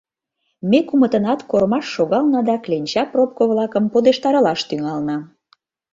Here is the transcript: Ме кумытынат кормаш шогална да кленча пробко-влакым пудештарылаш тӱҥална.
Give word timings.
Ме 0.69 0.79
кумытынат 0.87 1.39
кормаш 1.51 1.85
шогална 1.95 2.39
да 2.49 2.55
кленча 2.63 3.03
пробко-влакым 3.11 3.85
пудештарылаш 3.91 4.59
тӱҥална. 4.69 5.17